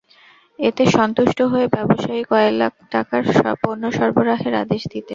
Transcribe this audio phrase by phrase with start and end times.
[0.59, 3.23] এতে সন্তুষ্ট হয়ে ব্যবসায়ী কয়েক লাখ টাকার
[3.61, 5.09] পণ্য সরবরাহের আদেশ দিতেন।